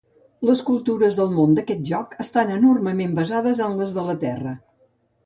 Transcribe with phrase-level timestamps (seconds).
[0.49, 4.57] Les cultures del món d'aquest joc estan enormement basades en les de la terra.